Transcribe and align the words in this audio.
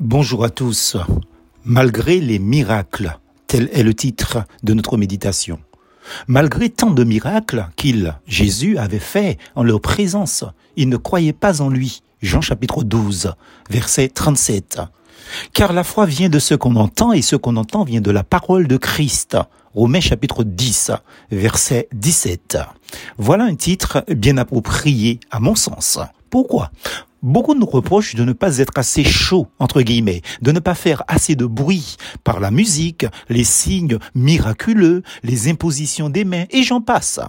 Bonjour 0.00 0.44
à 0.44 0.48
tous. 0.48 0.96
Malgré 1.62 2.20
les 2.20 2.38
miracles, 2.38 3.18
tel 3.46 3.68
est 3.74 3.82
le 3.82 3.92
titre 3.92 4.38
de 4.62 4.72
notre 4.72 4.96
méditation. 4.96 5.58
Malgré 6.26 6.70
tant 6.70 6.90
de 6.90 7.04
miracles 7.04 7.68
qu'il, 7.76 8.16
Jésus, 8.26 8.78
avait 8.78 8.98
fait 8.98 9.36
en 9.56 9.62
leur 9.62 9.82
présence, 9.82 10.46
ils 10.76 10.88
ne 10.88 10.96
croyaient 10.96 11.34
pas 11.34 11.60
en 11.60 11.68
lui. 11.68 12.02
Jean 12.22 12.40
chapitre 12.40 12.82
12, 12.82 13.34
verset 13.68 14.08
37. 14.08 14.80
Car 15.52 15.74
la 15.74 15.84
foi 15.84 16.06
vient 16.06 16.30
de 16.30 16.38
ce 16.38 16.54
qu'on 16.54 16.76
entend 16.76 17.12
et 17.12 17.20
ce 17.20 17.36
qu'on 17.36 17.56
entend 17.56 17.84
vient 17.84 18.00
de 18.00 18.10
la 18.10 18.24
parole 18.24 18.68
de 18.68 18.78
Christ. 18.78 19.36
Romains 19.74 20.00
chapitre 20.00 20.44
10, 20.44 20.92
verset 21.30 21.88
17. 21.92 22.56
Voilà 23.18 23.44
un 23.44 23.54
titre 23.54 24.02
bien 24.08 24.38
approprié 24.38 25.20
à 25.30 25.40
mon 25.40 25.54
sens. 25.54 25.98
Pourquoi? 26.30 26.70
Beaucoup 27.22 27.54
nous 27.54 27.66
reprochent 27.66 28.14
de 28.14 28.24
ne 28.24 28.32
pas 28.32 28.58
être 28.58 28.72
assez 28.76 29.04
chaud, 29.04 29.46
entre 29.58 29.82
guillemets, 29.82 30.22
de 30.40 30.52
ne 30.52 30.58
pas 30.58 30.74
faire 30.74 31.04
assez 31.06 31.34
de 31.34 31.44
bruit 31.44 31.96
par 32.24 32.40
la 32.40 32.50
musique, 32.50 33.04
les 33.28 33.44
signes 33.44 33.98
miraculeux, 34.14 35.02
les 35.22 35.50
impositions 35.50 36.08
des 36.08 36.24
mains, 36.24 36.46
et 36.50 36.62
j'en 36.62 36.80
passe. 36.80 37.20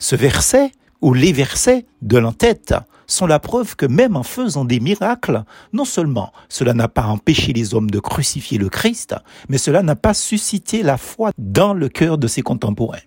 Ce 0.00 0.16
verset, 0.16 0.72
ou 1.00 1.14
les 1.14 1.32
versets 1.32 1.86
de 2.02 2.18
l'entête, 2.18 2.74
sont 3.06 3.26
la 3.26 3.38
preuve 3.38 3.76
que 3.76 3.86
même 3.86 4.16
en 4.16 4.24
faisant 4.24 4.64
des 4.64 4.80
miracles, 4.80 5.44
non 5.72 5.84
seulement 5.84 6.32
cela 6.48 6.74
n'a 6.74 6.88
pas 6.88 7.06
empêché 7.06 7.52
les 7.52 7.72
hommes 7.72 7.90
de 7.90 8.00
crucifier 8.00 8.58
le 8.58 8.68
Christ, 8.68 9.14
mais 9.48 9.58
cela 9.58 9.82
n'a 9.82 9.94
pas 9.94 10.14
suscité 10.14 10.82
la 10.82 10.96
foi 10.96 11.30
dans 11.38 11.72
le 11.72 11.88
cœur 11.88 12.18
de 12.18 12.26
ses 12.26 12.42
contemporains 12.42 12.98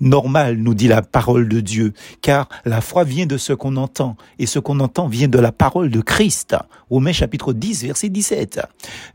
normal, 0.00 0.56
nous 0.56 0.74
dit 0.74 0.88
la 0.88 1.02
parole 1.02 1.48
de 1.48 1.60
Dieu, 1.60 1.92
car 2.22 2.48
la 2.64 2.80
foi 2.80 3.04
vient 3.04 3.26
de 3.26 3.36
ce 3.36 3.52
qu'on 3.52 3.76
entend, 3.76 4.16
et 4.38 4.46
ce 4.46 4.58
qu'on 4.58 4.80
entend 4.80 5.08
vient 5.08 5.28
de 5.28 5.38
la 5.38 5.52
parole 5.52 5.90
de 5.90 6.00
Christ. 6.00 6.56
Romains 6.90 7.12
chapitre 7.12 7.52
10, 7.52 7.84
verset 7.84 8.08
17. 8.08 8.60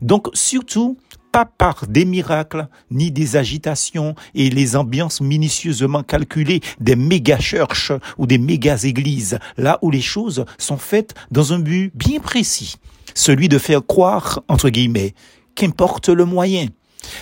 Donc 0.00 0.28
surtout, 0.34 0.96
pas 1.32 1.46
par 1.46 1.86
des 1.88 2.04
miracles, 2.04 2.68
ni 2.90 3.10
des 3.10 3.36
agitations 3.36 4.14
et 4.34 4.50
les 4.50 4.76
ambiances 4.76 5.22
minutieusement 5.22 6.02
calculées 6.02 6.60
des 6.78 6.94
méga 6.94 7.38
churches 7.38 7.92
ou 8.18 8.26
des 8.26 8.38
méga 8.38 8.76
églises, 8.82 9.38
là 9.56 9.78
où 9.80 9.90
les 9.90 10.02
choses 10.02 10.44
sont 10.58 10.76
faites 10.76 11.14
dans 11.30 11.54
un 11.54 11.58
but 11.58 11.90
bien 11.94 12.20
précis, 12.20 12.76
celui 13.14 13.48
de 13.48 13.58
faire 13.58 13.84
croire, 13.84 14.42
entre 14.48 14.68
guillemets, 14.68 15.14
qu'importe 15.54 16.10
le 16.10 16.26
moyen, 16.26 16.66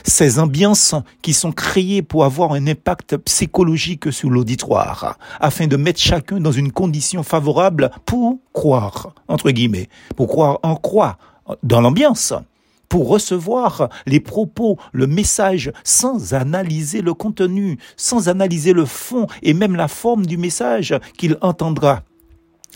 ces 0.05 0.38
ambiances 0.38 0.94
qui 1.22 1.33
sont 1.33 1.52
créées 1.52 2.02
pour 2.02 2.24
avoir 2.24 2.52
un 2.52 2.66
impact 2.66 3.16
psychologique 3.19 4.12
sur 4.12 4.30
l'auditoire, 4.30 5.19
afin 5.41 5.66
de 5.66 5.77
mettre 5.77 6.00
chacun 6.00 6.41
dans 6.41 6.52
une 6.52 6.72
condition 6.72 7.22
favorable 7.22 7.91
pour 8.06 8.38
croire, 8.52 9.14
entre 9.28 9.50
guillemets, 9.50 9.88
pour 10.16 10.28
croire 10.28 10.58
en 10.62 10.77
quoi 10.77 11.19
Dans 11.62 11.80
l'ambiance 11.80 12.34
pour 12.91 13.08
recevoir 13.08 13.88
les 14.05 14.20
propos, 14.20 14.77
le 14.92 15.06
message, 15.06 15.72
sans 15.84 16.34
analyser 16.34 17.00
le 17.00 17.14
contenu, 17.14 17.78
sans 17.97 18.28
analyser 18.28 18.72
le 18.75 18.84
fond 18.84 19.27
et 19.42 19.54
même 19.54 19.77
la 19.77 19.88
forme 19.88 20.27
du 20.27 20.36
message 20.36 20.94
qu'il 21.16 21.38
entendra. 21.41 22.02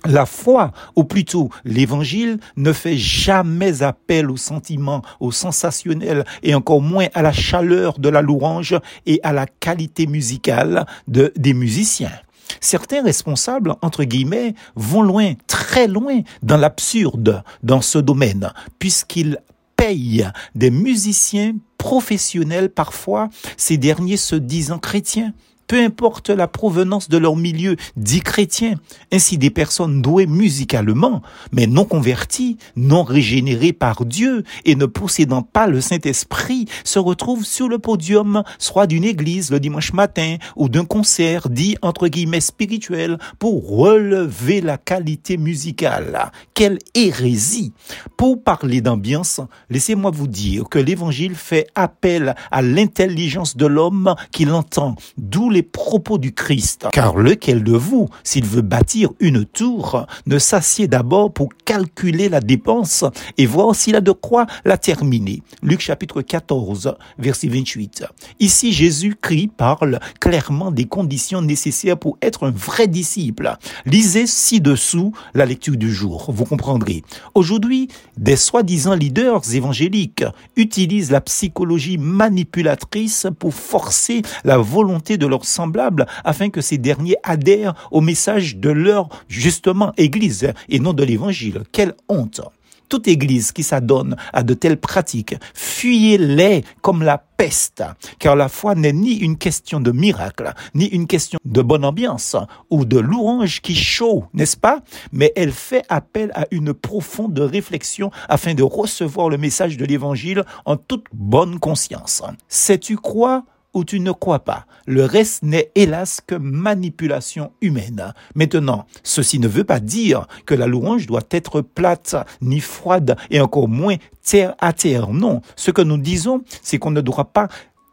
La 0.07 0.27
foi, 0.27 0.73
ou 0.97 1.05
plutôt 1.05 1.49
l'évangile, 1.65 2.39
ne 2.57 2.73
fait 2.73 2.99
jamais 2.99 3.83
appel 3.83 4.31
aux 4.31 4.37
sentiments, 4.37 5.03
au 5.19 5.33
sensationnel 5.33 6.27
et 6.43 6.55
encore 6.55 6.83
moins 6.83 7.07
à 7.15 7.23
la 7.23 7.33
chaleur 7.33 7.99
de 7.99 8.11
la 8.11 8.21
louange 8.21 8.79
et 9.07 9.19
à 9.23 9.33
la 9.33 9.47
qualité 9.47 10.07
musicale 10.07 10.87
de, 11.09 11.33
des 11.37 11.55
musiciens. 11.55 12.13
Certains 12.61 13.03
responsables, 13.03 13.75
entre 13.81 14.05
guillemets, 14.05 14.55
vont 14.77 15.03
loin, 15.03 15.33
très 15.47 15.89
loin 15.89 16.21
dans 16.43 16.59
l'absurde 16.59 17.43
dans 17.63 17.81
ce 17.81 17.99
domaine, 17.99 18.53
puisqu'ils 18.79 19.39
payent 19.77 20.29
des 20.55 20.71
musiciens 20.71 21.55
professionnels 21.79 22.71
parfois, 22.71 23.29
ces 23.57 23.79
derniers 23.79 24.19
se 24.19 24.37
disant 24.37 24.79
chrétiens 24.79 25.33
peu 25.67 25.83
importe 25.83 26.31
la 26.31 26.49
provenance 26.49 27.09
de 27.09 27.19
leur 27.19 27.37
milieu 27.37 27.77
dit 27.97 28.21
chrétien. 28.21 28.75
Ainsi 29.13 29.39
des 29.39 29.51
personnes 29.51 30.03
douées 30.03 30.27
musicalement, 30.27 31.23
mais 31.53 31.67
non 31.67 31.85
converties, 31.85 32.59
non 32.77 33.03
régénérées 33.03 33.73
par 33.73 34.05
Dieu 34.05 34.45
et 34.65 34.77
ne 34.77 34.87
possédant 34.87 35.43
pas 35.43 35.67
le 35.67 35.81
Saint-Esprit, 35.81 36.67
se 36.85 36.99
retrouvent 36.99 37.45
sur 37.45 37.69
le 37.69 37.79
podium, 37.79 38.43
soit 38.59 38.87
d'une 38.87 39.05
église 39.05 39.51
le 39.51 39.61
dimanche 39.61 39.93
matin 39.93 40.37
ou 40.57 40.69
d'un 40.69 40.85
concert 40.85 41.49
dit 41.49 41.77
entre 41.83 42.09
guillemets 42.09 42.41
spirituel 42.41 43.19
pour 43.39 43.69
relever 43.69 44.61
la 44.61 44.79
qualité 44.79 45.37
musicale. 45.37 46.31
Quelle 46.55 46.79
hérésie! 46.95 47.73
Pour 48.17 48.43
parler 48.43 48.81
d'ambiance, 48.81 49.41
laissez-moi 49.71 50.11
vous 50.11 50.29
dire 50.29 50.69
que 50.69 50.79
l'évangile 50.79 51.35
fait 51.35 51.67
appel 51.75 52.35
à 52.51 52.63
l'intelligence 52.63 53.57
de 53.57 53.67
l'homme 53.67 54.15
qui 54.33 54.45
l'entend, 54.45 54.97
d'où 55.19 55.51
les 55.55 55.63
propos 55.63 56.19
du 56.19 56.35
Christ. 56.35 56.87
Car 56.93 57.17
lequel 57.17 57.63
de 57.65 57.77
vous, 57.77 58.09
s'il 58.25 58.45
veut 58.45 58.61
bâtir 58.61 59.11
une 59.21 59.45
tour, 59.45 60.07
ne 60.27 60.39
s'assied 60.39 60.89
d'abord 60.89 61.33
pour 61.33 61.49
calculer 61.65 62.29
la 62.29 62.41
dépense 62.41 63.05
et 63.39 63.47
voir 63.47 63.75
s'il 63.75 63.97
a 63.97 64.01
de 64.01 64.11
quoi 64.11 64.47
la 64.65 64.77
terminer? 64.77 65.43
Luc 65.63 65.81
chapitre 65.81 66.23
14, 66.23 66.97
verset 67.19 67.49
28. 67.49 68.05
Ici, 68.41 68.73
Jésus-Christ 68.73 69.53
parle 69.57 70.01
clairement 70.21 70.73
des 70.73 70.87
conditions 70.87 71.41
nécessaires 71.41 71.99
pour 71.99 72.19
être 72.21 72.47
un 72.47 72.51
vrai 72.51 72.89
disciple. 72.89 73.57
Lisez 73.87 74.27
ci-dessous 74.27 75.13
la 75.35 75.47
lecture 75.47 75.77
du 75.77 75.93
jour, 75.93 76.31
vous 76.35 76.45
comprendrez. 76.45 77.05
Aujourd'hui, 77.35 77.89
des 78.17 78.37
soi-disant 78.37 78.95
leaders 78.95 79.55
évangéliques 79.55 80.25
utilisent 80.57 81.13
la 81.13 81.21
psychologie 81.21 81.97
manipulatrice 81.99 83.29
pour 83.39 83.55
forcer 83.55 84.23
la 84.43 84.59
volonté 84.59 85.17
de 85.17 85.27
leur 85.27 85.44
semblables 85.45 86.07
afin 86.25 86.51
que 86.51 86.61
ces 86.61 86.79
derniers 86.79 87.17
adhèrent 87.23 87.75
au 87.91 88.01
message 88.01 88.57
de 88.57 88.71
leur, 88.71 89.09
justement, 89.29 89.93
église 89.97 90.53
et 90.69 90.81
non 90.81 90.93
de 90.93 91.05
l'évangile. 91.05 91.63
Quelle 91.73 91.95
honte! 92.09 92.41
toute 92.89 93.09
église 93.09 93.53
qui 93.53 93.63
s'adonne 93.63 94.17
à 94.33 94.43
de 94.43 94.55
telles 94.55 94.79
pratiques, 94.79 95.35
fuyez-les 95.55 96.65
comme 96.81 97.03
la 97.03 97.19
peste, 97.19 97.83
car 98.19 98.37
la 98.37 98.49
foi 98.49 98.75
n'est 98.75 98.93
ni 98.93 99.15
une 99.15 99.37
question 99.37 99.81
de 99.81 99.91
miracle, 99.91 100.53
ni 100.75 100.87
une 100.87 101.07
question 101.07 101.39
de 101.45 101.63
bonne 101.63 101.85
ambiance 101.85 102.37
ou 102.71 102.85
de 102.85 102.99
louange 102.99 103.61
qui 103.63 103.75
chaud, 103.75 104.25
n'est-ce 104.33 104.57
pas? 104.57 104.81
Mais 105.13 105.33
elle 105.35 105.53
fait 105.53 105.85
appel 105.89 106.31
à 106.35 106.47
une 106.51 106.73
profonde 106.73 107.39
réflexion 107.39 108.11
afin 108.29 108.55
de 108.55 108.63
recevoir 108.63 109.29
le 109.29 109.39
message 109.39 109.77
de 109.77 109.85
l'évangile 109.85 110.45
en 110.65 110.77
toute 110.77 111.07
bonne 111.13 111.59
conscience. 111.59 112.23
Sais-tu 112.49 112.97
quoi 112.97 113.45
ou 113.75 113.85
tu 113.85 114.01
ne 114.01 114.13
crois 114.13 114.45
pas. 114.45 114.67
Le 114.87 115.05
reste 115.05 115.43
n'est 115.43 115.71
hélas 115.75 116.21
que 116.27 116.35
manipulation 116.35 117.53
humaine. 117.61 118.15
Maintenant, 118.35 118.87
ceci 119.03 119.39
ne 119.39 119.49
veut 119.49 119.65
pas 119.65 119.81
dire 119.81 120.27
que 120.47 120.55
la 120.55 120.67
louange 120.67 121.07
doit 121.07 121.27
être 121.31 121.61
plate, 121.61 122.17
ni 122.41 122.61
froide, 122.61 123.17
et 123.31 123.41
encore 123.41 123.69
moins 123.69 123.97
terre 124.23 124.55
à 124.59 124.73
terre. 124.73 125.09
Non, 125.09 125.43
ce 125.57 125.71
que 125.71 125.83
nous 125.83 125.99
disons, 125.99 126.43
c'est 126.63 126.79
qu'on 126.79 126.91
ne 126.91 127.01
doit 127.01 127.33
pas 127.33 127.49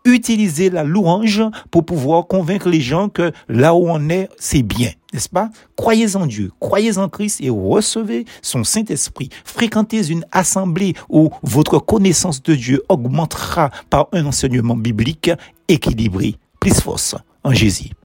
utiliser 0.06 0.70
la 0.70 0.84
louange 0.84 1.44
pour 1.70 1.86
pouvoir 1.86 2.28
convaincre 2.28 2.70
les 2.70 2.82
gens 2.82 3.10
que 3.10 3.32
là 3.48 3.76
où 3.76 3.90
on 3.90 4.10
est, 4.10 4.30
c'est 4.40 4.64
bien, 4.64 4.90
n'est-ce 5.14 5.30
pas? 5.30 5.50
Croyez 5.76 6.16
en 6.16 6.26
Dieu, 6.26 6.52
croyez 6.60 6.98
en 6.98 7.10
Christ 7.10 7.42
et 7.42 7.50
recevez 7.50 8.26
son 8.42 8.64
Saint-Esprit. 8.64 9.30
Fréquentez 9.46 10.08
une 10.08 10.26
assemblée 10.32 10.94
où 11.10 11.30
votre 11.44 11.80
connaissance 11.80 12.42
de 12.42 12.56
Dieu 12.56 12.84
augmentera 12.90 13.70
par 13.90 14.08
un 14.12 14.26
enseignement 14.26 14.76
biblique 14.76 15.32
équilibré, 15.68 16.36
plus 16.60 16.82
force 16.82 17.16
en 17.44 17.54
Jésus. 17.54 17.92